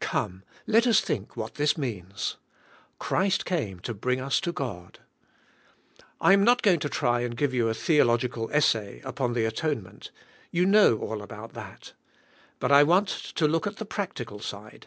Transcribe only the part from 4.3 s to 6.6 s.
to God. I am